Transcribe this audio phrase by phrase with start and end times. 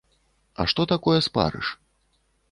[0.63, 1.67] А што такое спарыш?